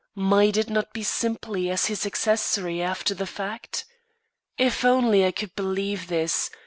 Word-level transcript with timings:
Might 0.15 0.57
it 0.57 0.67
not 0.67 0.93
be 0.93 1.03
simply 1.03 1.69
as 1.69 1.85
his 1.85 2.07
accessory 2.07 2.81
after 2.81 3.13
the 3.13 3.27
fact? 3.27 3.85
If 4.57 4.83
only 4.83 5.23
I 5.23 5.31
could 5.31 5.53
believe 5.55 6.07
this! 6.07 6.49